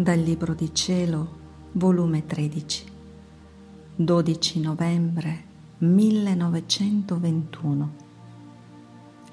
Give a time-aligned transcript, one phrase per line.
[0.00, 1.28] Dal Libro di Cielo,
[1.72, 2.86] volume 13,
[3.96, 5.44] 12 novembre
[5.76, 7.92] 1921.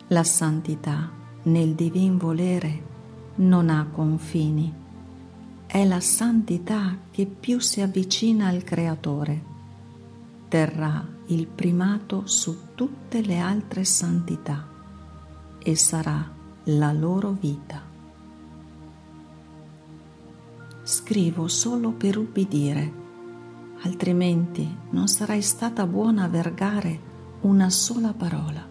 [0.07, 1.09] La santità
[1.43, 2.83] nel divin volere
[3.35, 4.73] non ha confini.
[5.65, 9.41] È la santità che più si avvicina al Creatore.
[10.49, 14.67] Terrà il primato su tutte le altre santità
[15.59, 16.29] e sarà
[16.65, 17.86] la loro vita.
[20.87, 22.93] Scrivo solo per ubbidire,
[23.81, 26.99] altrimenti non sarai stata buona a vergare
[27.41, 28.65] una sola parola.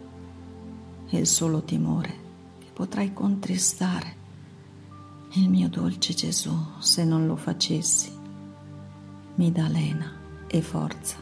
[1.05, 2.15] È il solo timore
[2.59, 4.17] che potrai contristare
[5.33, 8.11] il mio dolce Gesù se non lo facessi.
[9.35, 10.11] Mi dà lena
[10.47, 11.19] e forza.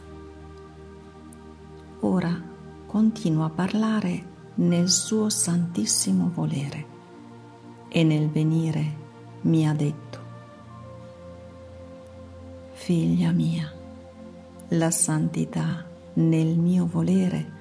[1.99, 2.41] Ora
[2.85, 6.85] continuo a parlare nel suo santissimo volere
[7.89, 9.03] e nel venire
[9.41, 10.24] mi ha detto,
[12.85, 13.73] Figlia mia,
[14.67, 15.83] la santità
[16.13, 17.53] nel mio volere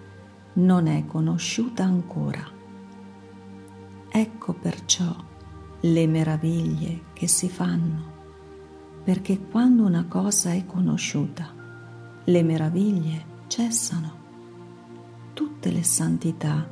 [0.56, 2.46] non è conosciuta ancora.
[4.10, 5.16] Ecco perciò
[5.80, 8.12] le meraviglie che si fanno,
[9.02, 11.54] perché quando una cosa è conosciuta,
[12.22, 14.16] le meraviglie cessano.
[15.32, 16.68] Tutte le santità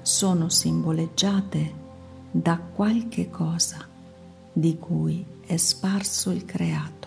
[0.00, 1.74] sono simboleggiate
[2.30, 3.86] da qualche cosa
[4.50, 7.03] di cui è sparso il creato.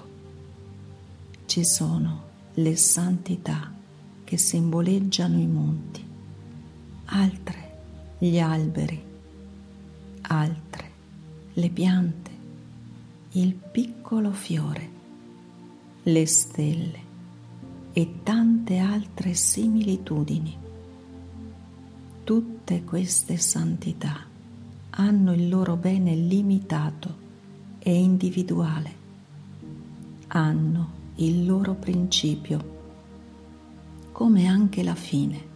[1.47, 2.23] Ci sono
[2.55, 3.71] le santità
[4.25, 6.05] che simboleggiano i monti,
[7.05, 9.01] altre gli alberi,
[10.23, 10.91] altre
[11.53, 12.31] le piante,
[13.31, 14.89] il piccolo fiore,
[16.03, 16.99] le stelle
[17.93, 20.57] e tante altre similitudini.
[22.25, 24.17] Tutte queste santità
[24.89, 27.15] hanno il loro bene limitato
[27.79, 28.95] e individuale,
[30.27, 32.75] hanno il loro principio,
[34.11, 35.55] come anche la fine.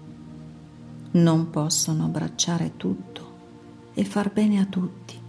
[1.11, 3.29] Non possono abbracciare tutto
[3.94, 5.19] e far bene a tutti,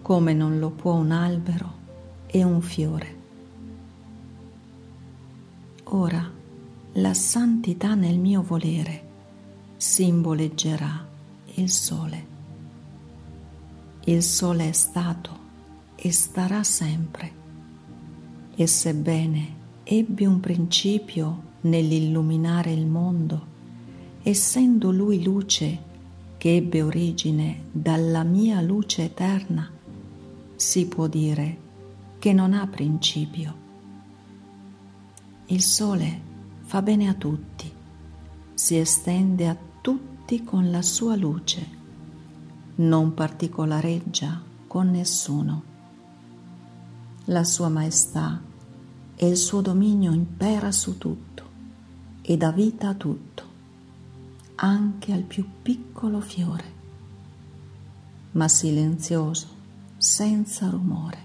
[0.00, 1.80] come non lo può un albero
[2.26, 3.20] e un fiore.
[5.84, 6.30] Ora,
[6.92, 9.10] la santità nel mio volere
[9.76, 11.04] simboleggerà
[11.54, 12.26] il sole.
[14.04, 15.38] Il sole è stato
[15.96, 17.40] e starà sempre
[18.54, 23.46] e sebbene ebbe un principio nell'illuminare il mondo,
[24.22, 25.90] essendo lui luce
[26.36, 29.70] che ebbe origine dalla mia luce eterna,
[30.56, 31.58] si può dire
[32.18, 33.60] che non ha principio.
[35.46, 36.20] Il sole
[36.62, 37.70] fa bene a tutti,
[38.54, 41.66] si estende a tutti con la sua luce,
[42.76, 45.71] non particolareggia con nessuno.
[47.26, 48.40] La sua maestà
[49.14, 51.50] e il suo dominio impera su tutto
[52.20, 53.44] e dà vita a tutto,
[54.56, 56.72] anche al più piccolo fiore,
[58.32, 59.46] ma silenzioso,
[59.96, 61.18] senza rumore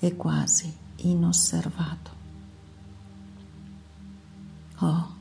[0.00, 2.10] e quasi inosservato.
[4.78, 5.14] Oh,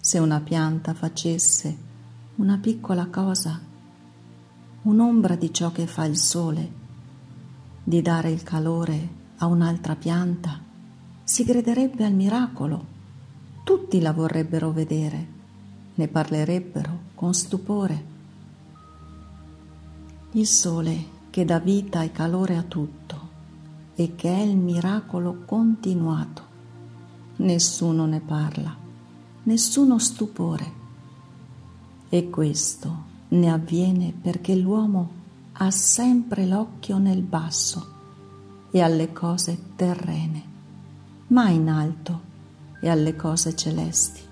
[0.00, 1.88] se una pianta facesse
[2.36, 3.60] una piccola cosa,
[4.82, 6.79] un'ombra di ciò che fa il sole,
[7.90, 9.08] di dare il calore
[9.38, 10.60] a un'altra pianta,
[11.24, 12.86] si crederebbe al miracolo,
[13.64, 15.26] tutti la vorrebbero vedere,
[15.94, 18.04] ne parlerebbero con stupore.
[20.30, 23.28] Il sole che dà vita e calore a tutto
[23.96, 26.42] e che è il miracolo continuato,
[27.38, 28.80] nessuno ne parla
[29.42, 30.78] nessuno stupore.
[32.08, 35.18] E questo ne avviene perché l'uomo
[35.62, 37.98] ha sempre l'occhio nel basso
[38.70, 40.42] e alle cose terrene,
[41.28, 42.20] mai in alto
[42.80, 44.22] e alle cose celesti.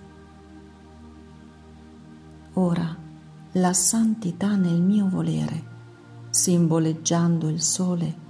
[2.54, 2.96] Ora
[3.52, 5.64] la santità nel mio volere,
[6.30, 8.26] simboleggiando il sole,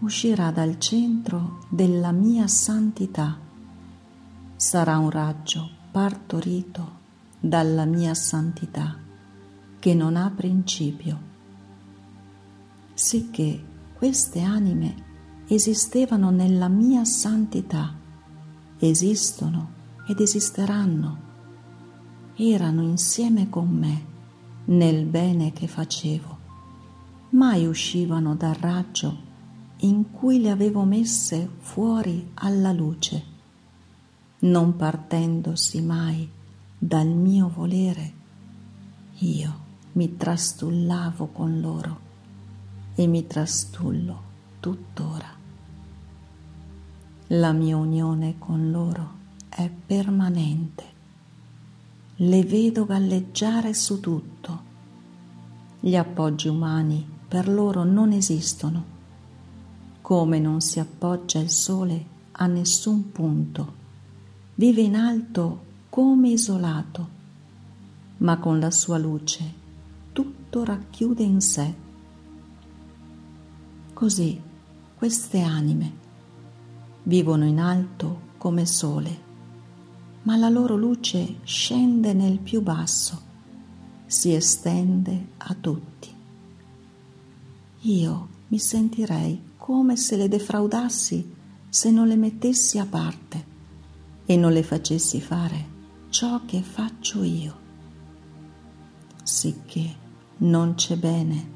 [0.00, 3.38] uscirà dal centro della mia santità.
[4.56, 6.98] Sarà un raggio partorito
[7.38, 8.96] dalla mia santità,
[9.78, 11.32] che non ha principio,
[12.94, 13.62] sicché
[13.94, 14.94] queste anime
[15.46, 17.94] esistevano nella mia santità,
[18.78, 19.72] esistono
[20.06, 21.18] ed esisteranno,
[22.36, 24.04] erano insieme con me
[24.66, 26.38] nel bene che facevo,
[27.30, 29.32] mai uscivano dal raggio
[29.78, 33.32] in cui le avevo messe fuori alla luce
[34.44, 36.28] non partendosi mai
[36.76, 38.12] dal mio volere,
[39.18, 39.62] io
[39.92, 42.03] mi trastullavo con loro
[42.94, 44.22] e mi trastullo
[44.60, 45.28] tuttora.
[47.28, 49.12] La mia unione con loro
[49.48, 50.84] è permanente.
[52.16, 54.72] Le vedo galleggiare su tutto.
[55.80, 58.84] Gli appoggi umani per loro non esistono,
[60.00, 63.82] come non si appoggia il sole a nessun punto.
[64.54, 67.08] Vive in alto come isolato,
[68.18, 69.62] ma con la sua luce
[70.12, 71.83] tutto racchiude in sé.
[73.94, 74.42] Così
[74.96, 75.92] queste anime
[77.04, 79.22] vivono in alto come sole,
[80.22, 83.22] ma la loro luce scende nel più basso,
[84.04, 86.12] si estende a tutti.
[87.82, 91.32] Io mi sentirei come se le defraudassi
[91.68, 93.46] se non le mettessi a parte
[94.26, 95.72] e non le facessi fare
[96.08, 97.62] ciò che faccio io.
[99.22, 99.94] Sicché
[100.38, 101.53] non c'è bene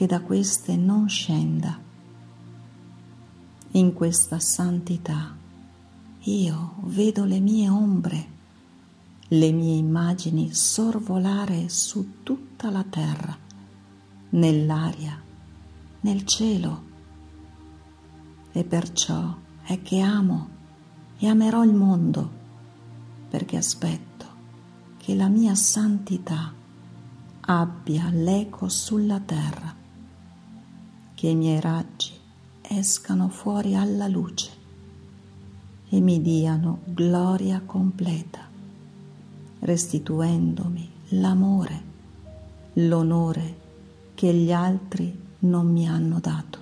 [0.00, 1.78] che da queste non scenda.
[3.72, 5.36] In questa santità
[6.20, 8.28] io vedo le mie ombre,
[9.28, 13.36] le mie immagini sorvolare su tutta la terra,
[14.30, 15.22] nell'aria
[16.00, 16.82] nel cielo.
[18.52, 20.48] E perciò è che amo
[21.18, 22.30] e amerò il mondo,
[23.28, 24.24] perché aspetto
[24.96, 26.50] che la mia santità
[27.42, 29.76] abbia l'eco sulla terra,
[31.20, 32.12] che i miei raggi
[32.62, 34.50] escano fuori alla luce
[35.90, 38.40] e mi diano gloria completa,
[39.58, 41.82] restituendomi l'amore,
[42.72, 43.58] l'onore
[44.14, 46.58] che gli altri non mi hanno dato.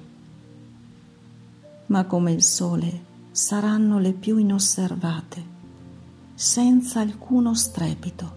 [1.86, 5.44] Ma come il sole saranno le più inosservate,
[6.34, 8.36] senza alcuno strepito.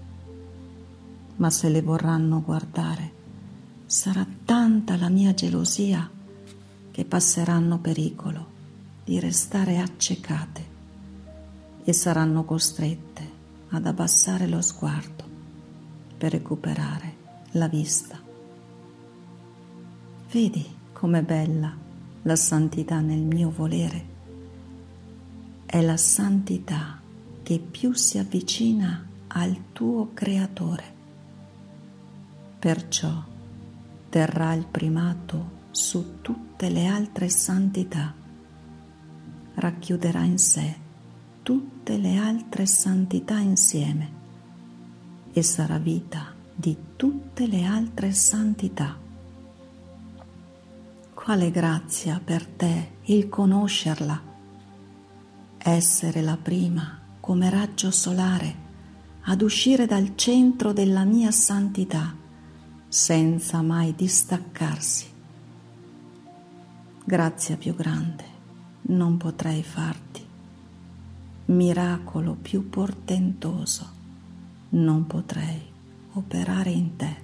[1.38, 3.21] Ma se le vorranno guardare,
[3.92, 6.10] sarà tanta la mia gelosia
[6.92, 8.48] che passeranno pericolo
[9.04, 10.66] di restare accecate
[11.84, 13.30] e saranno costrette
[13.68, 15.26] ad abbassare lo sguardo
[16.18, 17.16] per recuperare
[17.52, 18.18] la vista.
[20.32, 21.76] Vedi com'è bella
[22.22, 24.06] la santità nel mio volere.
[25.66, 26.98] È la santità
[27.44, 30.94] che più si avvicina al tuo creatore.
[32.58, 33.30] Perciò
[34.12, 38.14] terrà il primato su tutte le altre santità,
[39.54, 40.76] racchiuderà in sé
[41.42, 44.20] tutte le altre santità insieme
[45.32, 49.00] e sarà vita di tutte le altre santità.
[51.14, 54.22] Quale grazia per te il conoscerla,
[55.58, 58.56] essere la prima come raggio solare
[59.22, 62.20] ad uscire dal centro della mia santità
[62.92, 65.06] senza mai distaccarsi.
[67.06, 68.26] Grazia più grande
[68.82, 70.22] non potrei farti,
[71.46, 73.90] miracolo più portentoso
[74.72, 75.62] non potrei
[76.16, 77.16] operare in te.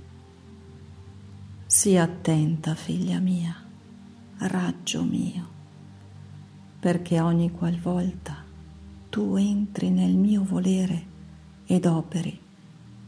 [1.65, 3.53] Sii attenta, figlia mia
[4.37, 5.47] raggio mio,
[6.79, 8.41] perché ogni qualvolta
[9.09, 11.05] tu entri nel mio volere
[11.65, 12.39] ed operi,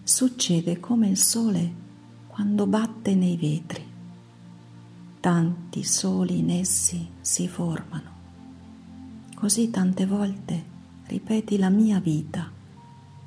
[0.04, 1.88] succede come il sole
[2.40, 3.86] quando batte nei vetri.
[5.20, 8.12] Tanti soli in essi si formano.
[9.36, 10.64] Così tante volte
[11.08, 12.50] ripeti la mia vita,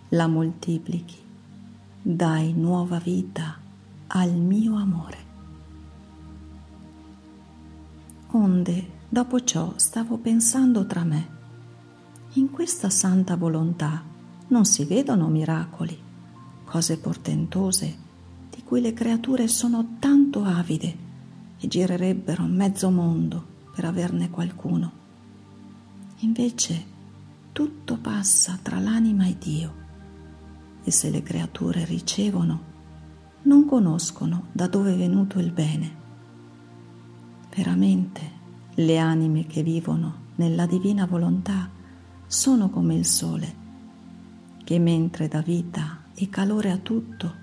[0.08, 1.18] la moltiplichi,
[2.00, 3.58] dai nuova vita
[4.06, 5.18] al mio amore.
[8.28, 11.28] Onde, dopo ciò, stavo pensando tra me,
[12.32, 14.02] in questa santa volontà
[14.48, 16.00] non si vedono miracoli,
[16.64, 18.01] cose portentose,
[18.54, 20.96] di cui le creature sono tanto avide
[21.58, 25.00] e girerebbero mezzo mondo per averne qualcuno.
[26.18, 26.84] Invece
[27.52, 29.74] tutto passa tra l'anima e Dio
[30.84, 32.70] e se le creature ricevono,
[33.42, 36.00] non conoscono da dove è venuto il bene
[37.54, 38.40] Veramente
[38.76, 41.68] le anime che vivono nella divina volontà
[42.26, 43.54] sono come il sole,
[44.64, 47.34] che mentre dà vita e calore a tutto,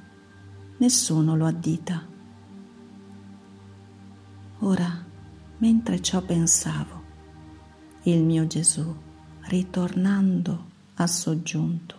[0.80, 2.06] nessuno lo addita.
[4.60, 5.06] Ora,
[5.58, 7.02] mentre ciò pensavo,
[8.04, 8.94] il mio Gesù,
[9.42, 11.96] ritornando, ha soggiunto,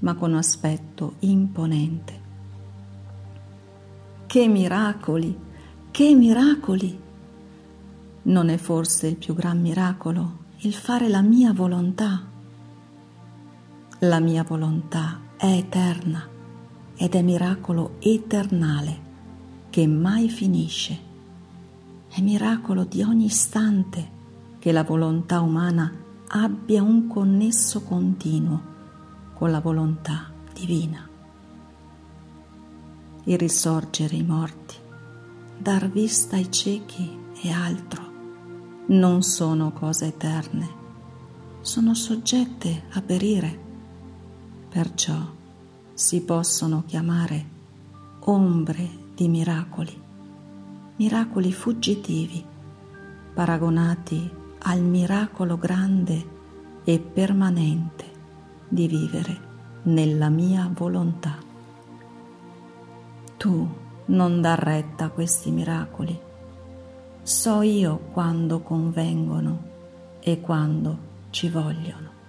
[0.00, 2.22] ma con aspetto imponente.
[4.26, 5.38] Che miracoli!
[5.90, 7.00] Che miracoli!
[8.22, 12.22] Non è forse il più gran miracolo il fare la mia volontà?
[14.00, 16.32] La mia volontà è eterna
[16.96, 19.02] ed è miracolo eternale
[19.70, 21.12] che mai finisce.
[22.08, 24.10] È miracolo di ogni istante
[24.58, 25.92] che la volontà umana
[26.28, 28.72] abbia un connesso continuo
[29.34, 31.08] con la volontà divina.
[33.24, 34.76] Il risorgere i morti,
[35.58, 38.12] dar vista ai ciechi e altro
[38.86, 40.68] non sono cose eterne,
[41.62, 43.58] sono soggette a perire,
[44.68, 45.33] perciò
[45.94, 47.52] si possono chiamare
[48.24, 50.02] ombre di miracoli,
[50.96, 52.44] miracoli fuggitivi,
[53.32, 56.32] paragonati al miracolo grande
[56.82, 58.04] e permanente
[58.68, 59.38] di vivere
[59.84, 61.38] nella mia volontà.
[63.36, 63.68] Tu
[64.06, 66.18] non dar retta a questi miracoli.
[67.22, 69.62] So io quando convengono
[70.20, 70.98] e quando
[71.30, 72.23] ci vogliono.